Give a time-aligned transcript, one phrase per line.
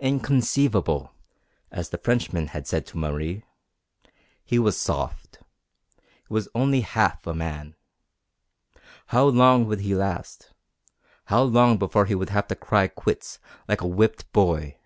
[0.00, 1.14] Inconceivable,
[1.70, 3.44] as the Frenchman had said to Marie.
[4.44, 5.38] He was soft.
[6.26, 7.76] He was only half a man.
[9.14, 10.52] How long would he last?
[11.26, 13.38] How long before he would have to cry quits,
[13.68, 14.78] like a whipped boy?